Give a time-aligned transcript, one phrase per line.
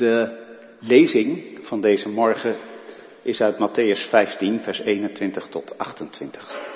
[0.00, 0.38] De
[0.78, 2.56] lezing van deze morgen
[3.22, 6.68] is uit Matthäus 15, vers 21 tot 28.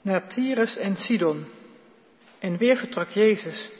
[0.00, 1.44] Naar Tyrus en Sidon.
[2.38, 3.70] En weer vertrok Jezus.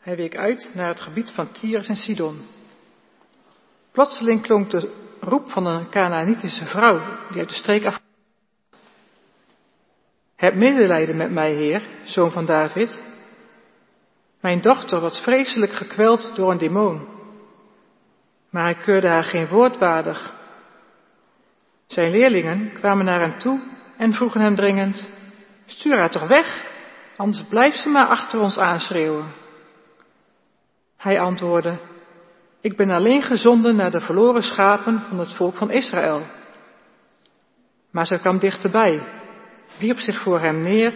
[0.00, 2.46] Hij week uit naar het gebied van Tyrus en Sidon.
[3.92, 8.00] Plotseling klonk de roep van een Canaanitische vrouw die uit de streek af.
[10.36, 13.14] Heb medelijden met mij, Heer, zoon van David.
[14.46, 17.08] Mijn dochter wordt vreselijk gekweld door een demon.
[18.50, 20.34] Maar hij keurde haar geen woord waardig.
[21.86, 23.60] Zijn leerlingen kwamen naar hem toe
[23.96, 25.08] en vroegen hem dringend:
[25.64, 26.66] Stuur haar toch weg,
[27.16, 29.32] anders blijft ze maar achter ons aanschreeuwen.
[30.96, 31.78] Hij antwoordde:
[32.60, 36.22] Ik ben alleen gezonden naar de verloren schapen van het volk van Israël.
[37.90, 39.02] Maar ze kwam dichterbij,
[39.78, 40.94] wierp zich voor hem neer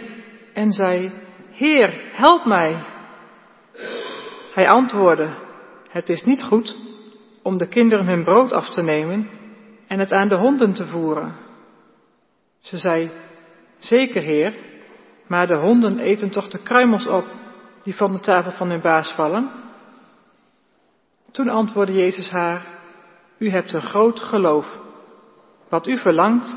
[0.54, 1.12] en zei:
[1.50, 2.98] Heer, help mij.
[4.52, 5.30] Hij antwoordde:
[5.88, 6.76] Het is niet goed
[7.42, 9.28] om de kinderen hun brood af te nemen
[9.86, 11.34] en het aan de honden te voeren.
[12.58, 13.10] Ze zei:
[13.78, 14.54] Zeker, heer,
[15.26, 17.24] maar de honden eten toch de kruimels op
[17.82, 19.50] die van de tafel van hun baas vallen?
[21.32, 22.66] Toen antwoordde Jezus haar:
[23.38, 24.78] U hebt een groot geloof.
[25.68, 26.56] Wat u verlangt,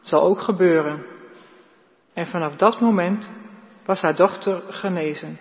[0.00, 1.06] zal ook gebeuren.
[2.14, 3.32] En vanaf dat moment
[3.84, 5.38] was haar dochter genezen.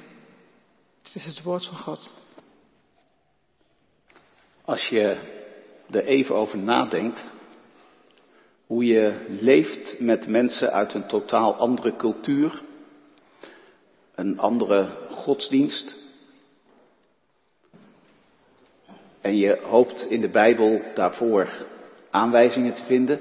[1.04, 2.12] Het is het woord van God.
[4.66, 5.18] Als je
[5.90, 7.26] er even over nadenkt,
[8.66, 12.62] hoe je leeft met mensen uit een totaal andere cultuur,
[14.16, 15.96] een andere godsdienst,
[19.22, 21.66] en je hoopt in de Bijbel daarvoor
[22.10, 23.20] aanwijzingen te vinden,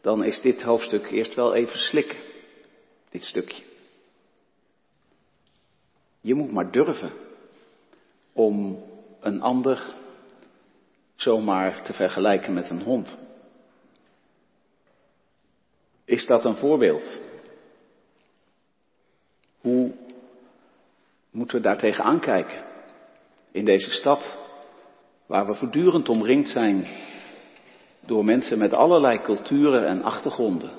[0.00, 2.18] dan is dit hoofdstuk eerst wel even slikken,
[3.10, 3.71] dit stukje.
[6.22, 7.10] Je moet maar durven
[8.32, 8.78] om
[9.20, 9.94] een ander
[11.14, 13.18] zomaar te vergelijken met een hond.
[16.04, 17.20] Is dat een voorbeeld?
[19.60, 19.92] Hoe
[21.30, 22.64] moeten we daartegen aankijken?
[23.50, 24.38] In deze stad,
[25.26, 26.86] waar we voortdurend omringd zijn
[28.00, 30.70] door mensen met allerlei culturen en achtergronden,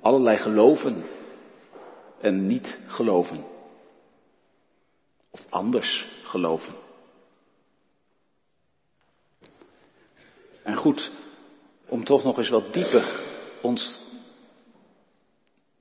[0.00, 1.04] allerlei geloven
[2.20, 3.53] en niet geloven,
[5.34, 6.74] of anders geloven.
[10.62, 11.10] En goed,
[11.88, 13.24] om toch nog eens wat dieper
[13.62, 14.00] ons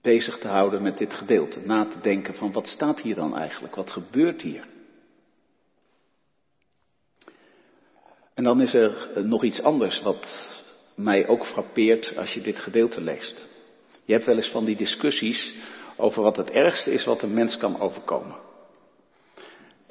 [0.02, 3.76] bezig te houden met dit gedeelte, na te denken van wat staat hier dan eigenlijk,
[3.76, 4.68] wat gebeurt hier?
[8.34, 10.52] En dan is er nog iets anders wat
[10.96, 13.48] mij ook frappeert als je dit gedeelte leest.
[14.06, 15.56] Je hebt wel eens van die discussies
[15.98, 18.52] over wat het ergste is wat een mens kan overkomen.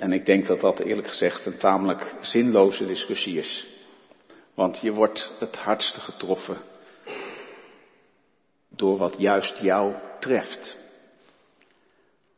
[0.02, 3.66] En ik denk dat dat eerlijk gezegd een tamelijk zinloze discussie is.
[4.54, 6.56] Want je wordt het hardste getroffen
[8.68, 10.76] door wat juist jou treft.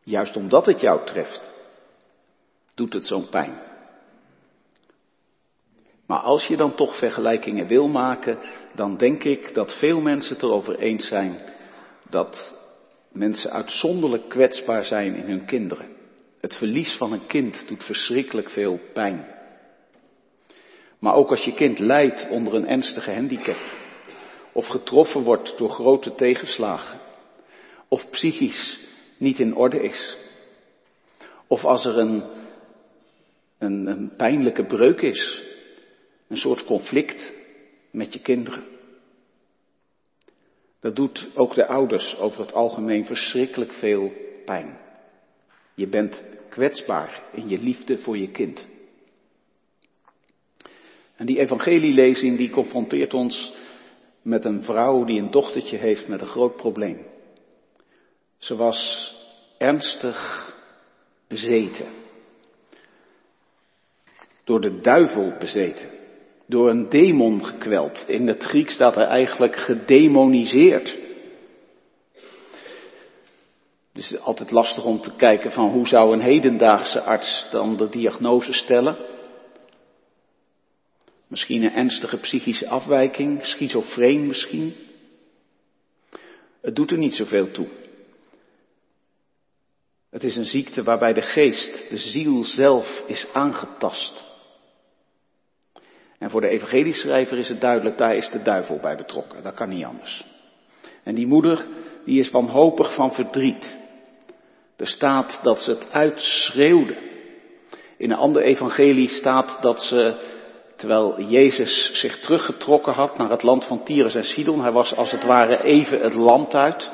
[0.03, 1.53] Juist omdat het jou treft,
[2.75, 3.59] doet het zo'n pijn.
[6.07, 8.39] Maar als je dan toch vergelijkingen wil maken,
[8.75, 11.41] dan denk ik dat veel mensen het erover eens zijn
[12.11, 12.59] dat
[13.13, 15.94] mensen uitzonderlijk kwetsbaar zijn in hun kinderen.
[16.45, 19.27] Het verlies van een kind doet verschrikkelijk veel pijn.
[20.99, 23.57] Maar ook als je kind lijdt onder een ernstige handicap,
[24.53, 27.01] of getroffen wordt door grote tegenslagen,
[27.89, 28.79] of psychisch
[29.17, 30.17] niet in orde is,
[31.47, 32.23] of als er een,
[33.59, 35.43] een, een pijnlijke breuk is,
[36.29, 37.33] een soort conflict
[37.91, 38.65] met je kinderen.
[40.81, 44.13] Dat doet ook de ouders over het algemeen verschrikkelijk veel
[44.45, 44.84] pijn.
[45.75, 48.67] Je bent kwetsbaar in je liefde voor je kind.
[51.17, 53.55] En die evangelielezing die confronteert ons
[54.23, 57.07] met een vrouw die een dochtertje heeft met een groot probleem.
[58.39, 59.13] Ze was
[59.59, 60.49] ernstig
[61.29, 61.87] bezeten.
[64.45, 65.89] Door de duivel bezeten.
[66.47, 68.05] Door een demon gekweld.
[68.09, 70.99] In het Grieks staat er eigenlijk gedemoniseerd.
[73.95, 77.89] Het is altijd lastig om te kijken van hoe zou een hedendaagse arts dan de
[77.89, 78.97] diagnose stellen.
[81.27, 84.75] Misschien een ernstige psychische afwijking, schizofreen misschien.
[86.61, 87.69] Het doet er niet zoveel toe.
[90.11, 94.25] Het is een ziekte waarbij de geest, de ziel zelf is aangetast.
[96.19, 99.43] En voor de evangelieschrijver is het duidelijk, daar is de duivel bij betrokken.
[99.43, 100.25] Dat kan niet anders.
[101.03, 101.67] En die moeder,
[102.05, 103.83] die is wanhopig van verdriet.
[104.77, 106.97] Er staat dat ze het uitschreeuwde.
[107.97, 110.15] In een ander evangelie staat dat ze,
[110.77, 115.11] terwijl Jezus zich teruggetrokken had naar het land van Tyrus en Sidon, hij was als
[115.11, 116.91] het ware even het land uit.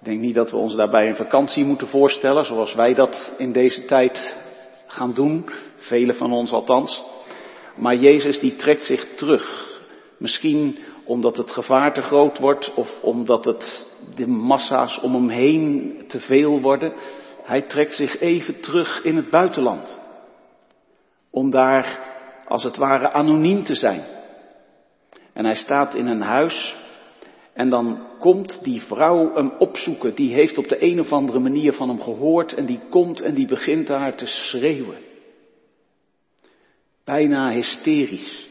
[0.00, 3.52] Ik denk niet dat we ons daarbij een vakantie moeten voorstellen, zoals wij dat in
[3.52, 4.34] deze tijd
[4.86, 7.04] gaan doen, velen van ons althans.
[7.76, 9.66] Maar Jezus die trekt zich terug.
[10.18, 15.94] Misschien omdat het gevaar te groot wordt of omdat het de massa's om hem heen
[16.06, 16.92] te veel worden.
[17.42, 20.00] Hij trekt zich even terug in het buitenland.
[21.30, 22.00] Om daar
[22.46, 24.04] als het ware anoniem te zijn.
[25.32, 26.76] En hij staat in een huis
[27.52, 30.14] en dan komt die vrouw hem opzoeken.
[30.14, 33.34] Die heeft op de een of andere manier van hem gehoord en die komt en
[33.34, 34.98] die begint daar te schreeuwen.
[37.04, 38.48] Bijna hysterisch.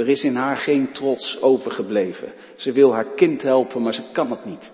[0.00, 2.32] Er is in haar geen trots overgebleven.
[2.56, 4.72] Ze wil haar kind helpen, maar ze kan het niet.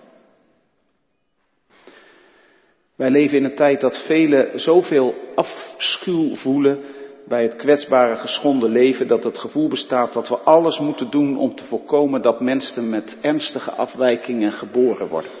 [2.95, 6.83] Wij leven in een tijd dat velen zoveel afschuw voelen
[7.27, 11.55] bij het kwetsbare geschonden leven dat het gevoel bestaat dat we alles moeten doen om
[11.55, 15.31] te voorkomen dat mensen met ernstige afwijkingen geboren worden.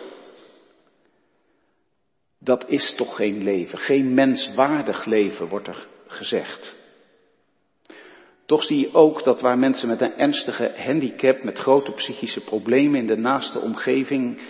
[2.39, 6.76] Dat is toch geen leven, geen menswaardig leven wordt er gezegd.
[8.47, 12.99] Toch zie je ook dat waar mensen met een ernstige handicap, met grote psychische problemen
[12.99, 14.41] in de naaste omgeving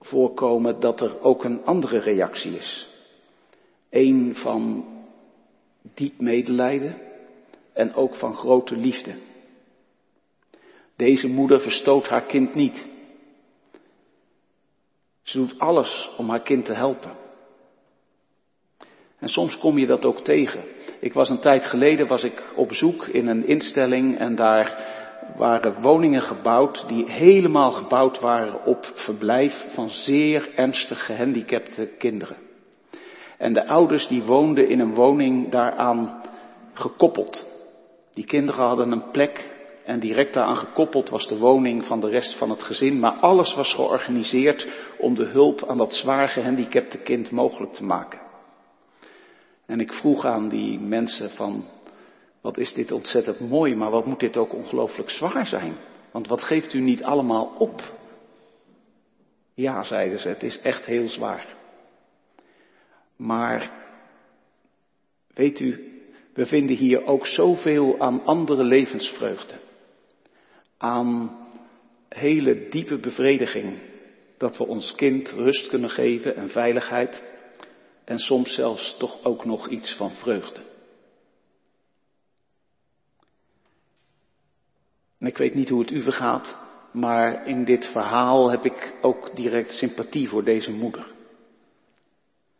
[0.00, 2.88] voorkomen, dat er ook een andere reactie is.
[3.90, 4.84] Eén van
[5.94, 6.98] diep medelijden
[7.72, 9.14] en ook van grote liefde.
[10.96, 12.86] Deze moeder verstoot haar kind niet.
[15.22, 17.21] Ze doet alles om haar kind te helpen.
[19.22, 20.60] En soms kom je dat ook tegen.
[21.00, 25.00] Ik was een tijd geleden was ik op zoek in een instelling en daar
[25.36, 32.36] waren woningen gebouwd die helemaal gebouwd waren op verblijf van zeer ernstig gehandicapte kinderen.
[33.38, 36.22] En de ouders die woonden in een woning daaraan
[36.72, 37.46] gekoppeld.
[38.14, 39.50] Die kinderen hadden een plek
[39.84, 42.98] en direct daaraan gekoppeld was de woning van de rest van het gezin.
[42.98, 44.68] Maar alles was georganiseerd
[44.98, 48.21] om de hulp aan dat zwaar gehandicapte kind mogelijk te maken.
[49.66, 51.64] En ik vroeg aan die mensen van,
[52.40, 55.76] wat is dit ontzettend mooi, maar wat moet dit ook ongelooflijk zwaar zijn?
[56.12, 58.00] Want wat geeft u niet allemaal op?
[59.54, 61.56] Ja, zeiden ze, het is echt heel zwaar.
[63.16, 63.70] Maar,
[65.34, 65.92] weet u,
[66.34, 69.54] we vinden hier ook zoveel aan andere levensvreugde.
[70.78, 71.36] Aan
[72.08, 73.78] hele diepe bevrediging.
[74.38, 77.40] Dat we ons kind rust kunnen geven en veiligheid.
[78.04, 80.60] En soms zelfs toch ook nog iets van vreugde.
[85.18, 86.56] Ik weet niet hoe het u vergaat,
[86.92, 91.06] maar in dit verhaal heb ik ook direct sympathie voor deze moeder.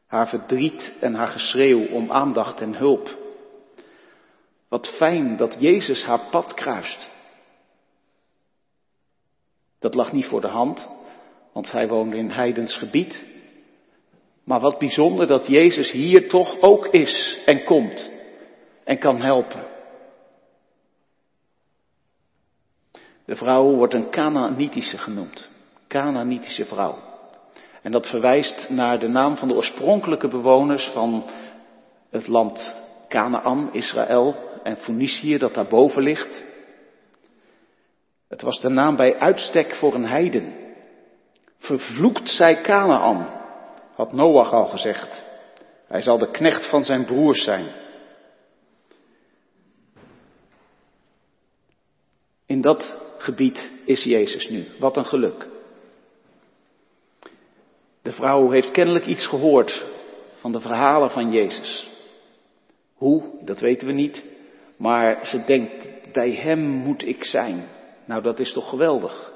[0.06, 3.18] Haar verdriet en haar geschreeuw om aandacht en hulp.
[4.68, 7.10] Wat fijn dat Jezus haar pad kruist.
[9.78, 10.90] Dat lag niet voor de hand,
[11.52, 13.31] want zij woonde in heidens gebied.
[14.44, 18.12] Maar wat bijzonder dat Jezus hier toch ook is en komt
[18.84, 19.66] en kan helpen.
[23.24, 25.48] De vrouw wordt een Canaanitische genoemd.
[25.88, 26.98] Canaanitische vrouw.
[27.82, 31.24] En dat verwijst naar de naam van de oorspronkelijke bewoners van
[32.10, 36.44] het land Canaan, Israël en Phoenicië dat daarboven ligt.
[38.28, 40.54] Het was de naam bij uitstek voor een heiden.
[41.58, 43.41] Vervloekt zij Canaan,
[44.02, 45.26] had Noach al gezegd.
[45.86, 47.66] Hij zal de knecht van zijn broers zijn.
[52.46, 54.64] In dat gebied is Jezus nu.
[54.78, 55.48] Wat een geluk.
[58.02, 59.84] De vrouw heeft kennelijk iets gehoord
[60.34, 61.90] van de verhalen van Jezus.
[62.94, 64.24] Hoe, dat weten we niet.
[64.76, 67.68] Maar ze denkt, bij hem moet ik zijn.
[68.04, 69.31] Nou, dat is toch geweldig.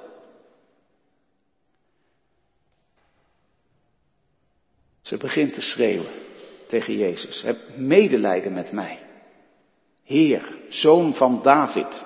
[5.06, 6.12] Ze begint te schreeuwen
[6.66, 7.42] tegen Jezus.
[7.42, 8.98] Heb medelijden met mij.
[10.04, 12.04] Heer, zoon van David.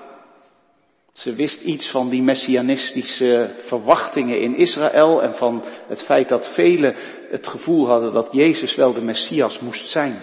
[1.13, 6.95] Ze wist iets van die messianistische verwachtingen in Israël en van het feit dat velen
[7.31, 10.23] het gevoel hadden dat Jezus wel de Messias moest zijn.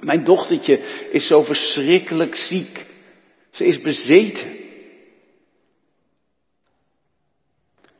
[0.00, 0.76] Mijn dochtertje
[1.10, 2.86] is zo verschrikkelijk ziek.
[3.50, 4.56] Ze is bezeten.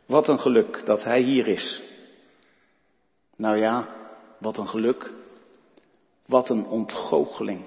[0.07, 1.93] Wat een geluk dat hij hier is.
[3.37, 3.89] Nou ja,
[4.39, 5.13] wat een geluk.
[6.27, 7.65] Wat een ontgoocheling.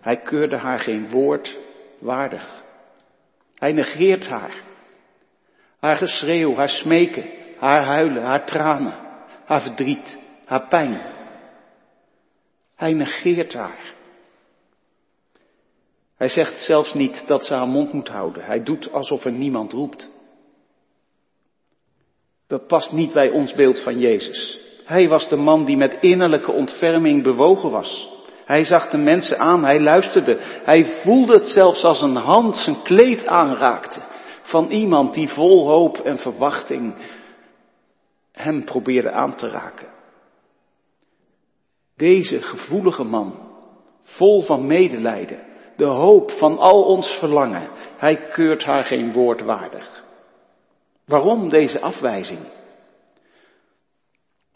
[0.00, 1.58] Hij keurde haar geen woord
[1.98, 2.62] waardig.
[3.54, 4.62] Hij negeert haar.
[5.80, 8.94] Haar geschreeuw, haar smeken, haar huilen, haar tranen,
[9.44, 11.00] haar verdriet, haar pijn.
[12.74, 13.94] Hij negeert haar.
[16.16, 18.44] Hij zegt zelfs niet dat ze haar mond moet houden.
[18.44, 20.10] Hij doet alsof er niemand roept.
[22.46, 24.63] Dat past niet bij ons beeld van Jezus.
[24.84, 28.12] Hij was de man die met innerlijke ontferming bewogen was.
[28.44, 30.38] Hij zag de mensen aan, hij luisterde.
[30.64, 34.00] Hij voelde het zelfs als een hand zijn kleed aanraakte
[34.42, 36.94] van iemand die vol hoop en verwachting
[38.32, 39.88] hem probeerde aan te raken.
[41.96, 43.34] Deze gevoelige man,
[44.02, 45.38] vol van medelijden,
[45.76, 50.04] de hoop van al ons verlangen, hij keurt haar geen woord waardig.
[51.06, 52.40] Waarom deze afwijzing?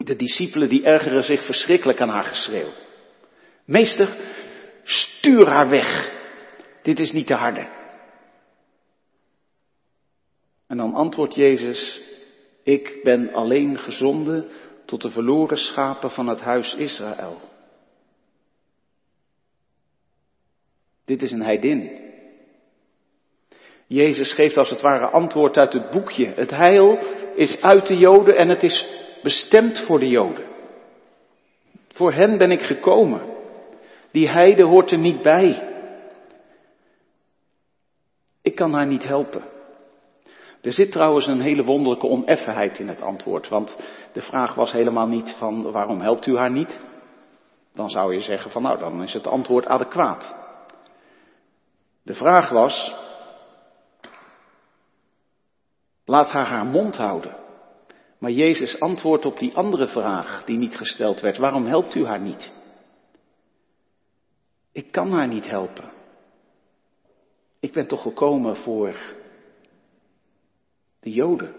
[0.09, 2.69] De discipelen die ergeren zich verschrikkelijk aan haar geschreeuw.
[3.65, 4.17] Meester,
[4.83, 6.11] stuur haar weg.
[6.81, 7.67] Dit is niet te harde.
[10.67, 12.01] En dan antwoordt Jezus,
[12.63, 14.49] ik ben alleen gezonden
[14.85, 17.41] tot de verloren schapen van het huis Israël.
[21.05, 22.01] Dit is een heidin.
[23.87, 26.27] Jezus geeft als het ware antwoord uit het boekje.
[26.27, 26.99] Het heil
[27.35, 30.47] is uit de Joden en het is bestemd voor de Joden.
[31.87, 33.21] Voor hen ben ik gekomen.
[34.11, 35.67] Die heide hoort er niet bij.
[38.41, 39.43] Ik kan haar niet helpen.
[40.61, 43.79] Er zit trouwens een hele wonderlijke oneffenheid in het antwoord, want
[44.13, 46.79] de vraag was helemaal niet van waarom helpt u haar niet?
[47.73, 50.35] Dan zou je zeggen van nou, dan is het antwoord adequaat.
[52.03, 52.95] De vraag was,
[56.05, 57.35] laat haar haar mond houden.
[58.19, 62.21] Maar Jezus antwoordt op die andere vraag die niet gesteld werd, waarom helpt u haar
[62.21, 62.53] niet?
[64.71, 65.91] Ik kan haar niet helpen.
[67.59, 68.95] Ik ben toch gekomen voor
[70.99, 71.55] de Joden.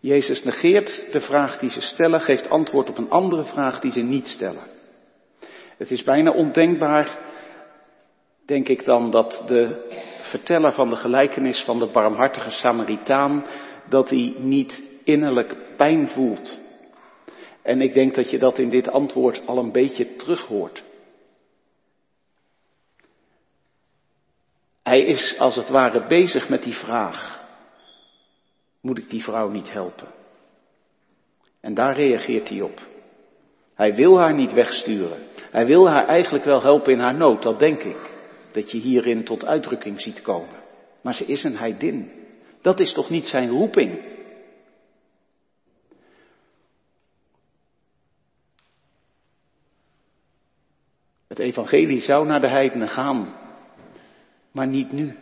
[0.00, 4.00] Jezus negeert de vraag die ze stellen, geeft antwoord op een andere vraag die ze
[4.00, 4.64] niet stellen.
[5.76, 7.18] Het is bijna ondenkbaar,
[8.44, 9.86] denk ik dan, dat de
[10.36, 13.44] verteller van de gelijkenis van de barmhartige Samaritaan,
[13.88, 16.58] dat hij niet innerlijk pijn voelt.
[17.62, 20.84] En ik denk dat je dat in dit antwoord al een beetje terug hoort.
[24.82, 27.44] Hij is als het ware bezig met die vraag.
[28.80, 30.08] Moet ik die vrouw niet helpen?
[31.60, 32.80] En daar reageert hij op.
[33.74, 35.18] Hij wil haar niet wegsturen.
[35.50, 38.15] Hij wil haar eigenlijk wel helpen in haar nood, dat denk ik.
[38.56, 40.62] Dat je hierin tot uitdrukking ziet komen.
[41.02, 42.10] Maar ze is een heidin.
[42.60, 44.00] Dat is toch niet zijn roeping?
[51.28, 53.34] Het evangelie zou naar de heidenen gaan,
[54.52, 55.16] maar niet nu.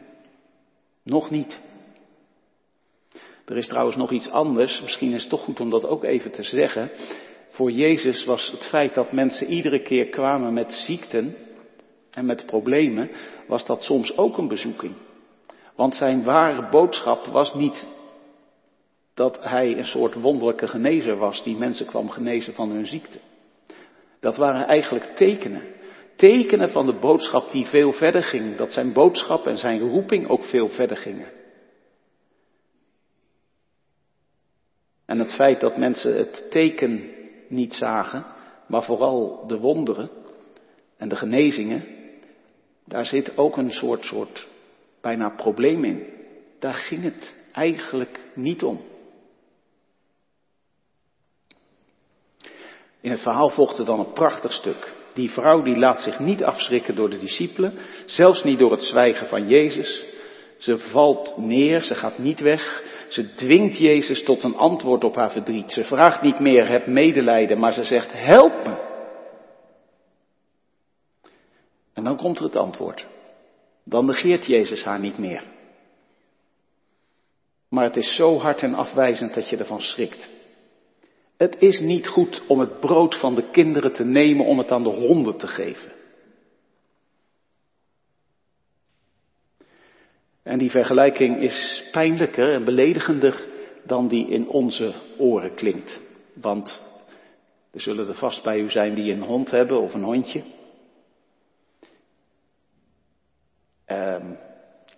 [1.02, 1.60] Nog niet.
[3.44, 6.32] Er is trouwens nog iets anders, misschien is het toch goed om dat ook even
[6.32, 6.90] te zeggen.
[7.48, 11.43] Voor Jezus was het feit dat mensen iedere keer kwamen met ziekten
[12.14, 13.10] en met problemen,
[13.46, 14.94] was dat soms ook een bezoeking.
[15.74, 17.86] Want zijn ware boodschap was niet
[19.14, 23.18] dat hij een soort wonderlijke genezer was die mensen kwam genezen van hun ziekte.
[24.20, 25.62] Dat waren eigenlijk tekenen.
[26.16, 28.56] Tekenen van de boodschap die veel verder ging.
[28.56, 31.28] Dat zijn boodschap en zijn roeping ook veel verder gingen.
[35.06, 37.10] En het feit dat mensen het teken
[37.48, 38.24] niet zagen,
[38.66, 40.10] maar vooral de wonderen
[40.96, 41.93] en de genezingen,
[42.84, 44.46] daar zit ook een soort, soort
[45.00, 46.06] bijna probleem in.
[46.58, 48.80] Daar ging het eigenlijk niet om.
[53.00, 54.94] In het verhaal volgde dan een prachtig stuk.
[55.14, 57.74] Die vrouw die laat zich niet afschrikken door de discipelen,
[58.06, 60.04] zelfs niet door het zwijgen van Jezus.
[60.58, 62.82] Ze valt neer, ze gaat niet weg.
[63.08, 65.72] Ze dwingt Jezus tot een antwoord op haar verdriet.
[65.72, 68.93] Ze vraagt niet meer heb medelijden, maar ze zegt help me.
[72.04, 73.06] En dan komt er het antwoord.
[73.84, 75.44] Dan negeert Jezus haar niet meer.
[77.68, 80.30] Maar het is zo hard en afwijzend dat je ervan schrikt.
[81.36, 84.82] Het is niet goed om het brood van de kinderen te nemen om het aan
[84.82, 85.92] de honden te geven.
[90.42, 93.48] En die vergelijking is pijnlijker en beledigender
[93.84, 96.00] dan die in onze oren klinkt.
[96.34, 96.82] Want
[97.70, 100.42] er zullen er vast bij u zijn die een hond hebben of een hondje.
[103.94, 104.36] Um,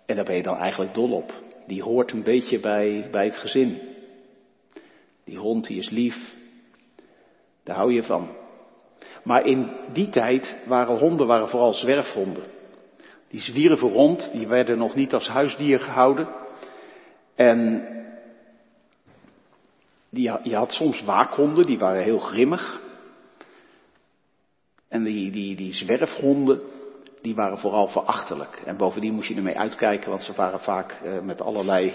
[0.05, 1.33] en daar ben je dan eigenlijk dol op.
[1.67, 3.79] Die hoort een beetje bij, bij het gezin.
[5.23, 6.35] Die hond die is lief.
[7.63, 8.29] Daar hou je van.
[9.23, 12.43] Maar in die tijd waren honden waren vooral zwerfhonden.
[13.29, 16.27] Die zwierven rond, die werden nog niet als huisdier gehouden.
[17.35, 17.87] En
[20.09, 22.81] Die, je had soms waakhonden, die waren heel grimmig.
[24.87, 26.61] En die, die, die zwerfhonden,
[27.21, 28.61] die waren vooral verachtelijk.
[28.65, 31.93] En bovendien moest je ermee uitkijken, want ze waren vaak uh, met allerlei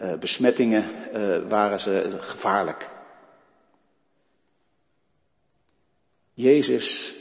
[0.00, 2.90] uh, besmettingen uh, waren ze gevaarlijk.
[6.34, 7.14] Jezus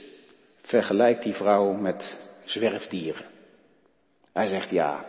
[0.61, 3.25] vergelijkt die vrouw met zwerfdieren.
[4.33, 5.05] Hij zegt ja,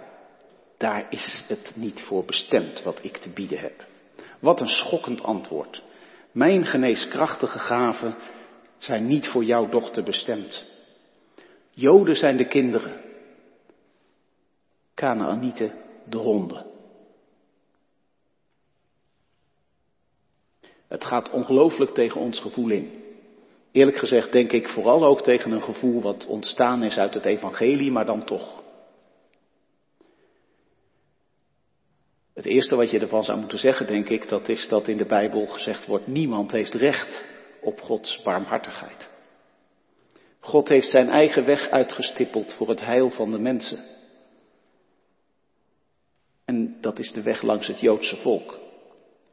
[0.78, 3.84] daar is het niet voor bestemd wat ik te bieden heb.
[4.40, 5.82] Wat een schokkend antwoord.
[6.32, 8.16] Mijn geneeskrachtige gaven
[8.78, 10.73] zijn niet voor jouw dochter bestemd.
[11.74, 13.00] Joden zijn de kinderen.
[14.94, 15.72] Kanaanieten
[16.08, 16.66] de honden.
[20.88, 23.02] Het gaat ongelooflijk tegen ons gevoel in.
[23.72, 27.90] Eerlijk gezegd denk ik vooral ook tegen een gevoel wat ontstaan is uit het evangelie,
[27.90, 28.62] maar dan toch.
[32.34, 35.06] Het eerste wat je ervan zou moeten zeggen, denk ik, dat is dat in de
[35.06, 37.24] Bijbel gezegd wordt, niemand heeft recht
[37.60, 39.13] op Gods barmhartigheid.
[40.44, 43.78] God heeft zijn eigen weg uitgestippeld voor het heil van de mensen.
[46.44, 48.58] En dat is de weg langs het Joodse volk.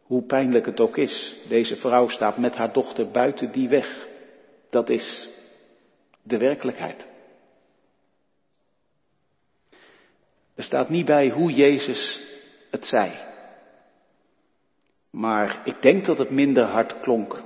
[0.04, 4.08] Hoe pijnlijk het ook is, deze vrouw staat met haar dochter buiten die weg.
[4.70, 5.30] Dat is
[6.24, 7.08] de werkelijkheid.
[10.56, 12.22] Er staat niet bij hoe Jezus
[12.70, 13.12] het zei.
[15.10, 17.44] Maar ik denk dat het minder hard klonk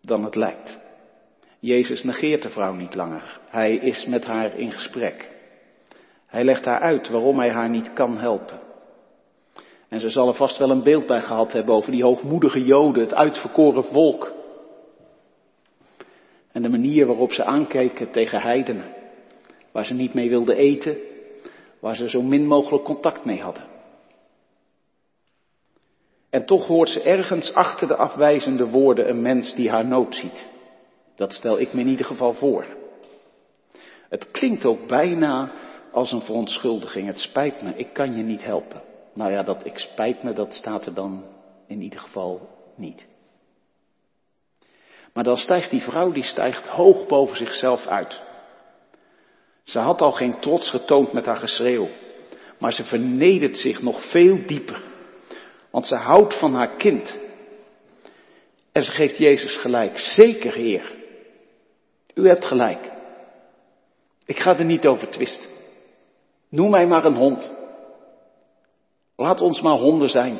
[0.00, 0.89] dan het lijkt.
[1.60, 3.40] Jezus negeert de vrouw niet langer.
[3.48, 5.38] Hij is met haar in gesprek.
[6.26, 8.60] Hij legt haar uit waarom hij haar niet kan helpen.
[9.88, 13.02] En ze zal er vast wel een beeld bij gehad hebben over die hoogmoedige Joden,
[13.02, 14.32] het uitverkoren volk.
[16.52, 18.94] En de manier waarop ze aankeken tegen heidenen,
[19.72, 20.96] waar ze niet mee wilden eten,
[21.80, 23.64] waar ze zo min mogelijk contact mee hadden.
[26.30, 30.46] En toch hoort ze ergens achter de afwijzende woorden een mens die haar nood ziet.
[31.20, 32.66] Dat stel ik me in ieder geval voor.
[34.08, 35.52] Het klinkt ook bijna
[35.92, 37.06] als een verontschuldiging.
[37.06, 38.82] Het spijt me, ik kan je niet helpen.
[39.14, 41.24] Nou ja, dat ik spijt me, dat staat er dan
[41.66, 43.06] in ieder geval niet.
[45.12, 48.22] Maar dan stijgt die vrouw, die stijgt hoog boven zichzelf uit.
[49.62, 51.88] Ze had al geen trots getoond met haar geschreeuw,
[52.58, 54.82] maar ze vernedert zich nog veel dieper.
[55.70, 57.20] Want ze houdt van haar kind.
[58.72, 59.98] En ze geeft Jezus gelijk.
[59.98, 60.98] Zeker, Heer.
[62.20, 62.90] U hebt gelijk.
[64.26, 65.50] Ik ga er niet over twisten.
[66.48, 67.52] Noem mij maar een hond.
[69.16, 70.38] Laat ons maar honden zijn.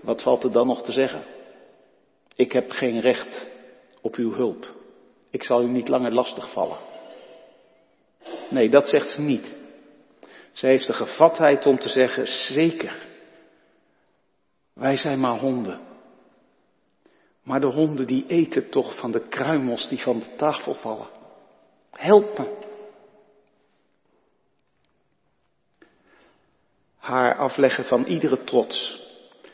[0.00, 1.24] Wat valt er dan nog te zeggen?
[2.36, 3.48] Ik heb geen recht
[4.00, 4.74] op uw hulp.
[5.30, 6.78] Ik zal u niet langer lastig vallen.
[8.50, 9.56] Nee, dat zegt ze niet.
[10.52, 13.06] Ze heeft de gevatheid om te zeggen, zeker,
[14.72, 15.91] wij zijn maar honden.
[17.42, 21.08] Maar de honden die eten toch van de kruimels die van de tafel vallen.
[21.90, 22.70] Help me.
[26.98, 29.00] Haar afleggen van iedere trots.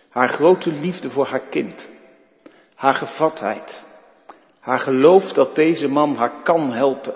[0.08, 1.88] Haar grote liefde voor haar kind.
[2.74, 3.84] Haar gevatheid.
[4.60, 7.14] Haar geloof dat deze man haar kan helpen.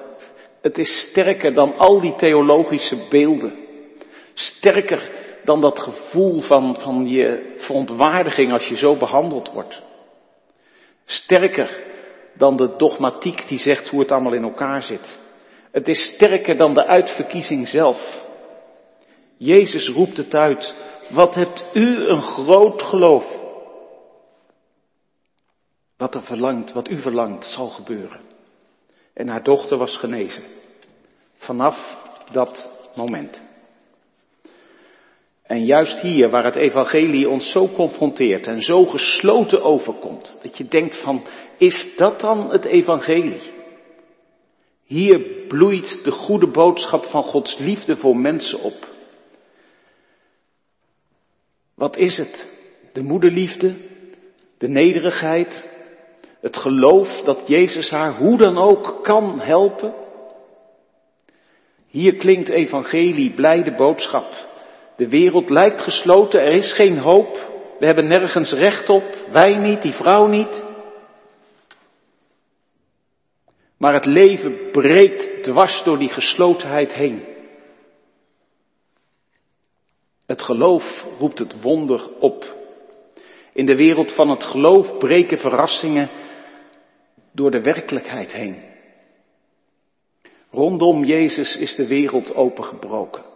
[0.60, 3.58] Het is sterker dan al die theologische beelden.
[4.34, 5.10] Sterker
[5.44, 9.82] dan dat gevoel van, van je verontwaardiging als je zo behandeld wordt.
[11.04, 11.90] Sterker
[12.34, 15.20] dan de dogmatiek die zegt hoe het allemaal in elkaar zit.
[15.70, 18.26] Het is sterker dan de uitverkiezing zelf.
[19.36, 20.74] Jezus roept het uit.
[21.10, 23.40] Wat hebt u een groot geloof?
[25.96, 28.20] Wat er verlangt, wat u verlangt, zal gebeuren.
[29.14, 30.42] En haar dochter was genezen.
[31.36, 31.98] Vanaf
[32.32, 33.42] dat moment.
[35.42, 40.68] En juist hier, waar het evangelie ons zo confronteert en zo gesloten overkomt, dat je
[40.68, 41.22] denkt van,
[41.58, 43.52] is dat dan het evangelie?
[44.84, 48.88] Hier bloeit de goede boodschap van Gods liefde voor mensen op.
[51.74, 52.48] Wat is het?
[52.92, 53.74] De moederliefde,
[54.58, 55.70] de nederigheid,
[56.40, 59.94] het geloof dat Jezus haar hoe dan ook kan helpen.
[61.86, 64.51] Hier klinkt evangelie, blijde boodschap.
[65.02, 67.34] De wereld lijkt gesloten, er is geen hoop.
[67.78, 70.62] We hebben nergens recht op, wij niet, die vrouw niet.
[73.76, 77.24] Maar het leven breekt dwars door die geslotenheid heen.
[80.26, 82.56] Het geloof roept het wonder op.
[83.52, 86.10] In de wereld van het geloof breken verrassingen
[87.32, 88.62] door de werkelijkheid heen.
[90.50, 93.31] Rondom Jezus is de wereld opengebroken.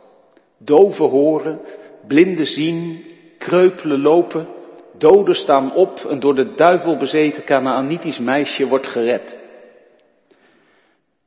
[0.59, 1.61] Doven horen,
[2.07, 3.05] blinden zien,
[3.39, 4.49] kreupelen lopen,
[4.99, 9.45] doden staan op, een door de duivel bezeten Canaanitisch meisje wordt gered.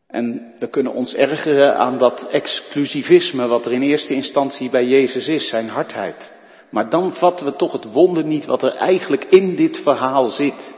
[0.07, 5.27] En we kunnen ons ergeren aan dat exclusivisme wat er in eerste instantie bij Jezus
[5.27, 6.37] is, zijn hardheid.
[6.71, 10.73] Maar dan vatten we toch het wonder niet wat er eigenlijk in dit verhaal zit.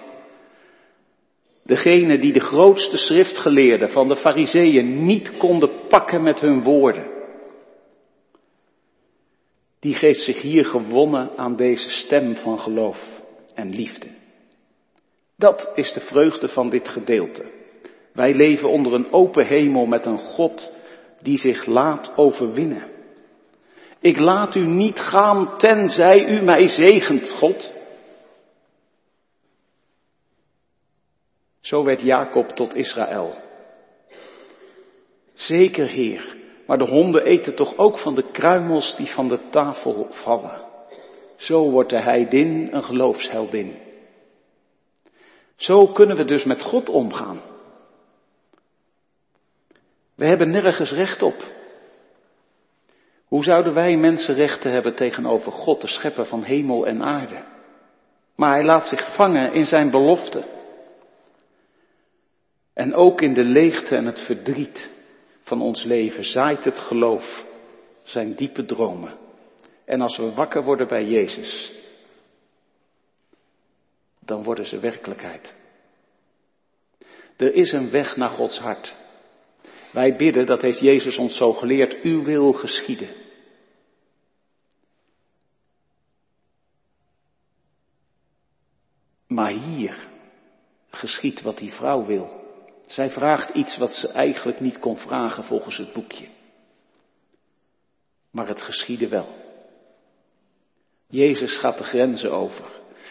[1.63, 7.20] Degene die de grootste schriftgeleerden van de fariseeën niet konden pakken met hun woorden.
[9.81, 13.21] Die geeft zich hier gewonnen aan deze stem van geloof
[13.55, 14.07] en liefde.
[15.37, 17.51] Dat is de vreugde van dit gedeelte.
[18.13, 20.73] Wij leven onder een open hemel met een God
[21.21, 22.89] die zich laat overwinnen.
[23.99, 27.79] Ik laat u niet gaan tenzij u mij zegent, God.
[31.59, 33.35] Zo werd Jacob tot Israël.
[35.33, 36.35] Zeker, Heer,
[36.71, 40.61] maar de honden eten toch ook van de kruimels die van de tafel vallen.
[41.35, 43.77] Zo wordt de heidin een geloofsheldin.
[45.55, 47.41] Zo kunnen we dus met God omgaan.
[50.15, 51.51] We hebben nergens recht op.
[53.25, 57.43] Hoe zouden wij mensen rechten hebben tegenover God, de schepper van hemel en aarde?
[58.35, 60.43] Maar hij laat zich vangen in zijn belofte.
[62.73, 64.99] En ook in de leegte en het verdriet
[65.51, 67.45] van ons leven zaait het geloof
[68.03, 69.17] zijn diepe dromen.
[69.85, 71.71] En als we wakker worden bij Jezus,
[74.19, 75.55] dan worden ze werkelijkheid.
[77.37, 78.95] Er is een weg naar Gods hart.
[79.91, 83.09] Wij bidden, dat heeft Jezus ons zo geleerd, uw wil geschieden.
[89.27, 90.07] Maar hier
[90.89, 92.50] geschiet wat die vrouw wil.
[92.87, 96.27] Zij vraagt iets wat ze eigenlijk niet kon vragen volgens het boekje.
[98.31, 99.27] Maar het geschiedde wel.
[101.07, 102.65] Jezus gaat de grenzen over.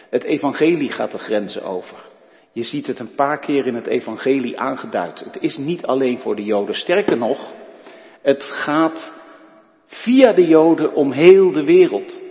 [0.09, 2.09] Het evangelie gaat de grenzen over.
[2.53, 5.19] Je ziet het een paar keer in het evangelie aangeduid.
[5.19, 6.75] Het is niet alleen voor de Joden.
[6.75, 7.53] Sterker nog,
[8.21, 9.11] het gaat
[9.85, 12.30] via de Joden om heel de wereld.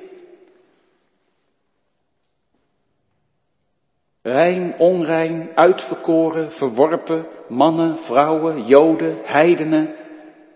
[4.23, 9.95] Rein, onrein, uitverkoren, verworpen, mannen, vrouwen, Joden, heidenen.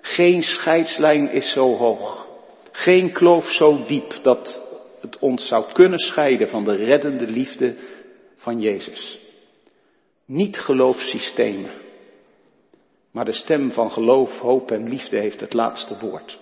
[0.01, 2.27] Geen scheidslijn is zo hoog.
[2.73, 4.63] Geen kloof zo diep dat
[5.01, 7.75] het ons zou kunnen scheiden van de reddende liefde
[8.37, 9.19] van Jezus.
[10.27, 11.71] Niet geloofssystemen,
[13.11, 16.41] maar de stem van geloof, hoop en liefde heeft het laatste woord.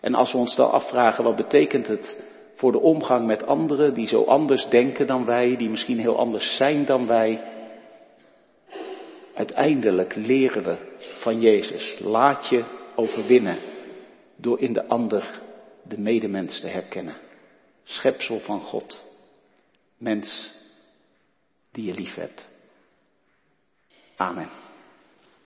[0.00, 2.24] En als we ons dan afvragen wat betekent het
[2.58, 6.56] voor de omgang met anderen die zo anders denken dan wij, die misschien heel anders
[6.56, 7.42] zijn dan wij,
[9.34, 10.78] uiteindelijk leren we
[11.20, 11.98] van Jezus.
[11.98, 13.58] Laat je overwinnen
[14.36, 15.40] door in de ander
[15.82, 17.16] de medemens te herkennen.
[17.84, 19.06] Schepsel van God.
[19.98, 20.50] Mens
[21.72, 22.48] die je lief hebt.
[24.16, 24.67] Amen.